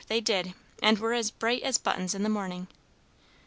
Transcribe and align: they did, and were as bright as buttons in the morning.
they 0.07 0.19
did, 0.19 0.55
and 0.81 0.97
were 0.97 1.13
as 1.13 1.29
bright 1.29 1.61
as 1.61 1.77
buttons 1.77 2.15
in 2.15 2.23
the 2.23 2.27
morning. 2.27 2.65